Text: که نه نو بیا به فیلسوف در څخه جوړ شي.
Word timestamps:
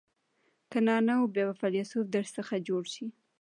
که 0.71 0.79
نه 0.87 0.95
نو 1.07 1.17
بیا 1.33 1.45
به 1.51 1.55
فیلسوف 1.61 2.05
در 2.15 2.25
څخه 2.35 2.55
جوړ 2.67 2.83
شي. 2.93 3.05